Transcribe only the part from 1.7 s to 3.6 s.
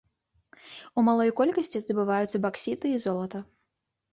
здабываюцца баксіты і золата.